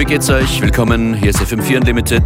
Wie 0.00 0.06
geht's 0.06 0.30
euch? 0.30 0.62
Willkommen, 0.62 1.12
hier 1.12 1.28
ist 1.28 1.40
FM4 1.40 1.76
Unlimited. 1.76 2.22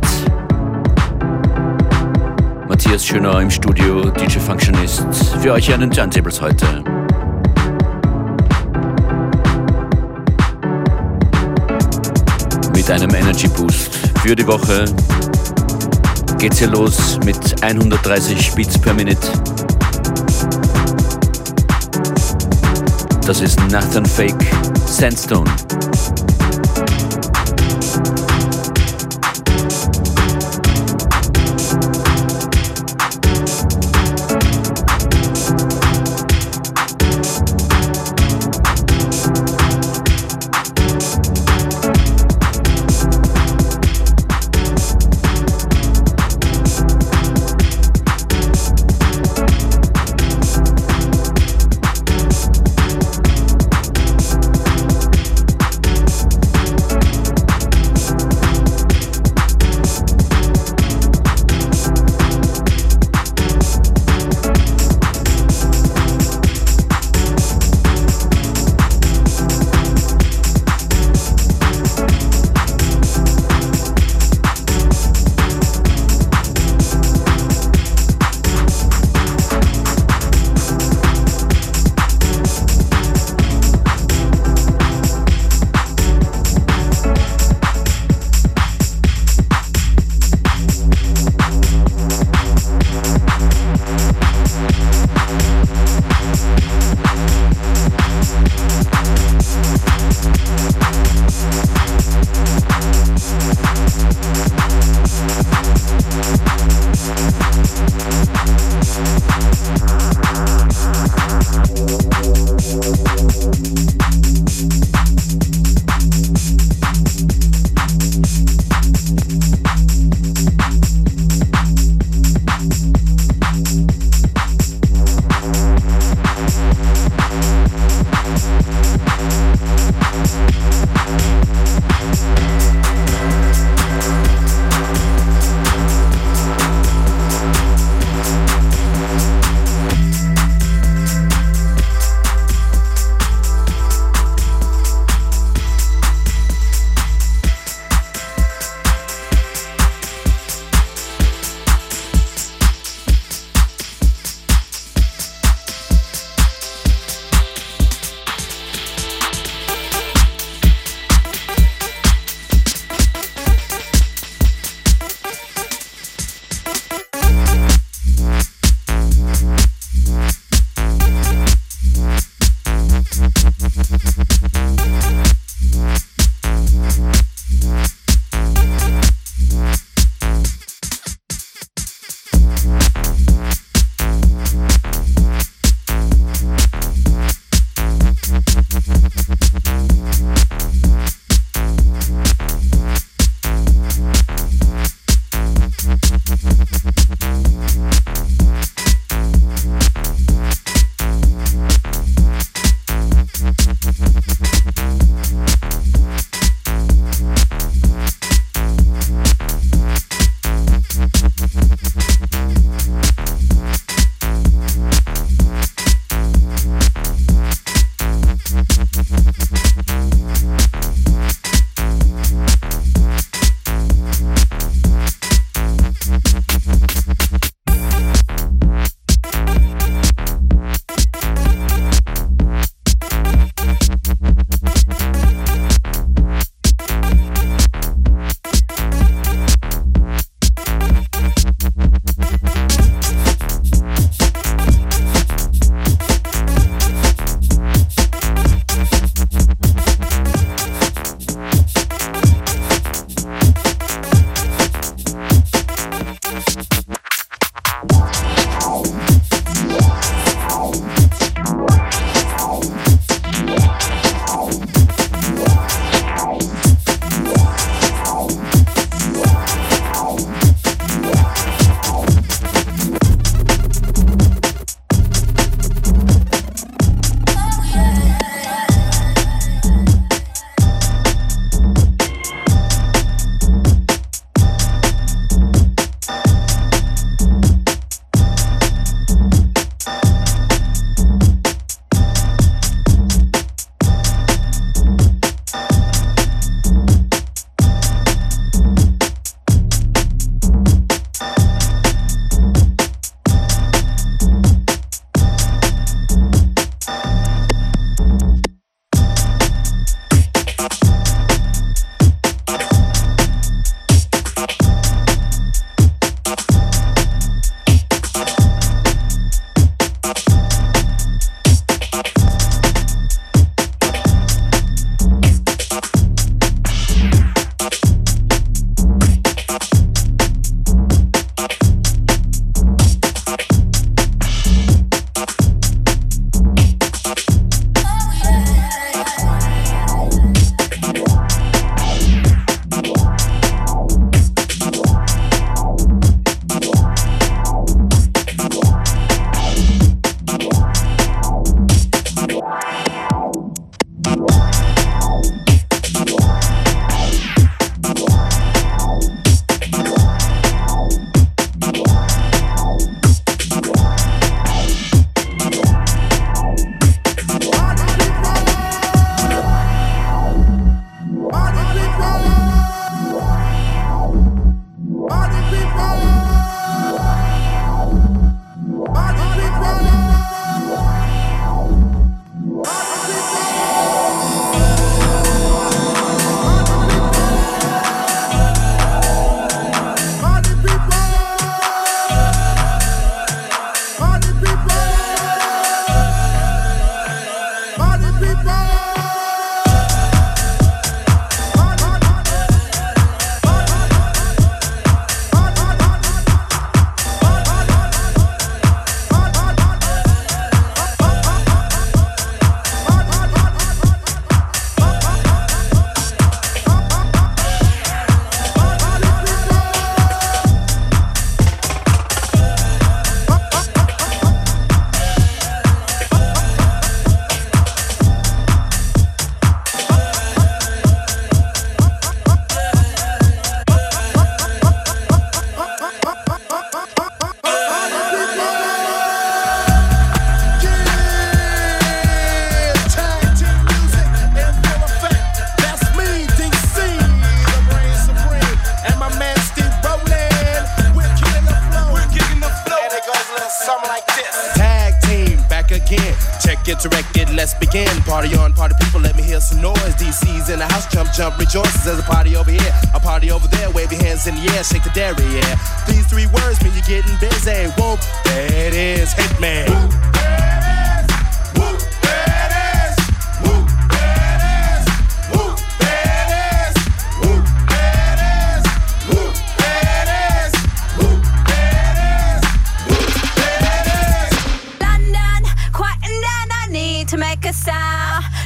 Matthias 2.68 3.04
Schöner 3.04 3.40
im 3.40 3.50
Studio, 3.50 4.10
DJ 4.10 4.38
Functionist, 4.38 5.04
für 5.42 5.54
euch 5.54 5.74
an 5.74 5.80
den 5.80 5.90
Turntables 5.90 6.40
heute. 6.40 6.84
Mit 12.76 12.88
einem 12.88 13.12
Energy 13.12 13.48
Boost 13.48 13.96
für 14.22 14.36
die 14.36 14.46
Woche 14.46 14.84
geht's 16.38 16.60
hier 16.60 16.68
los 16.68 17.18
mit 17.24 17.60
130 17.60 18.52
Beats 18.52 18.78
per 18.78 18.94
Minute. 18.94 19.18
Das 23.26 23.40
ist 23.40 23.58
Nathan 23.68 24.06
Fake 24.06 24.46
Sandstone. 24.86 25.50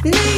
Need 0.04 0.38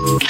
Thank 0.00 0.29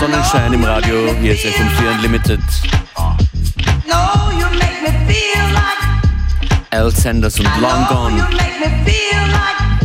Sonnenschein 0.00 0.54
im 0.54 0.64
Radio. 0.64 1.14
Hier 1.20 1.34
ist 1.34 1.44
FM4 1.44 1.94
Unlimited. 1.96 2.40
Al 6.70 6.90
Sanders 6.90 7.38
und 7.38 7.46
Long 7.60 7.86
Gone. 7.86 8.26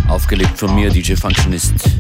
Aufgelegt 0.08 0.58
von 0.58 0.74
mir, 0.74 0.90
DJ 0.90 1.16
Functionist. 1.16 1.95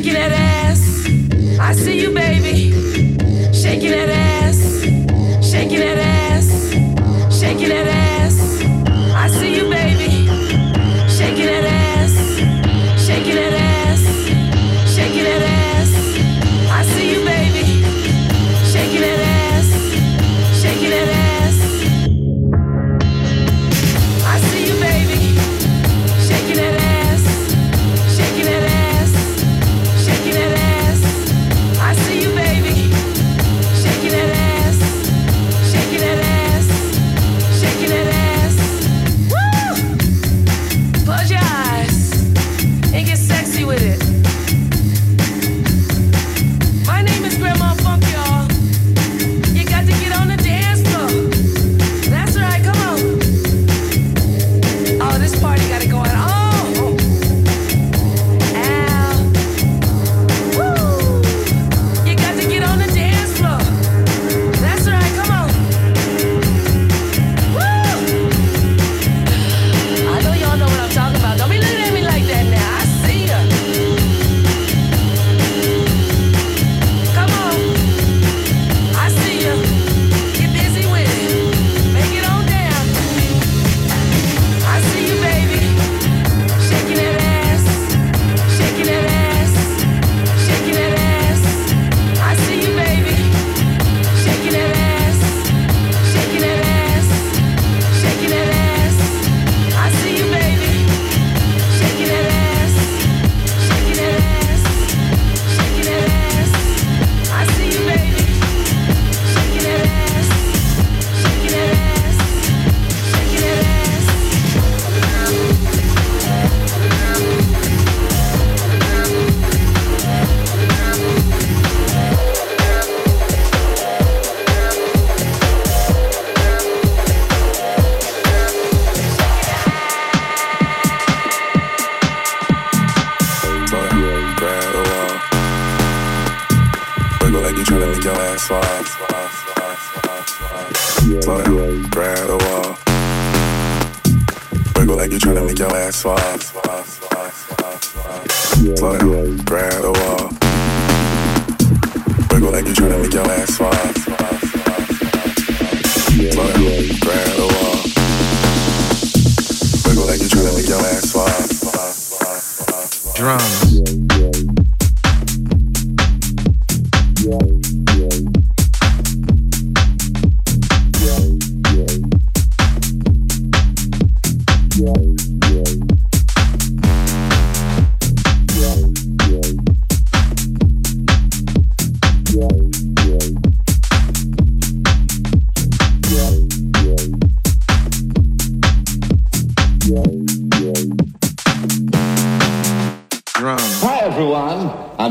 quién 0.00 0.16
eres. 0.16 0.53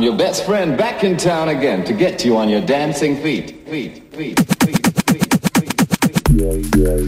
Your 0.03 0.17
best 0.17 0.45
friend 0.45 0.77
back 0.77 1.03
in 1.03 1.17
town 1.17 1.49
again 1.49 1.83
to 1.85 1.93
get 1.93 2.25
you 2.25 2.35
on 2.37 2.49
your 2.49 2.61
dancing 2.61 3.15
feet. 3.23 3.67
Feet, 3.67 4.13
feet, 4.13 4.39
feet, 4.39 4.79
feet, 5.09 5.33
feet, 5.55 5.73
feet. 5.97 6.21
Yeah, 6.31 6.53
yeah. 6.75 6.99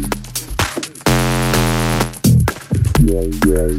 Yeah, 3.01 3.27
yeah. 3.45 3.71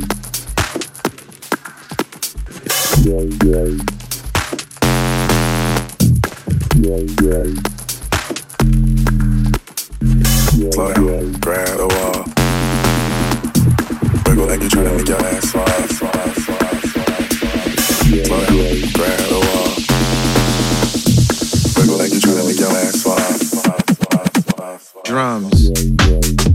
Yeah, 3.03 3.25
yeah. 3.45 3.71
Yeah, 6.77 7.03
yeah. 7.23 7.49
Down, 10.77 11.33
grab 11.41 11.77
the 11.79 11.87
wall. 11.89 12.21
Wiggle 14.27 14.47
like 14.47 14.61
you're 14.61 14.71
trying 14.71 14.85
to 14.85 14.93
make 14.97 15.09
your 15.09 15.19
ass 15.19 15.51
fall. 15.51 15.67
Slow 15.89 16.36
Drums. 25.05 26.46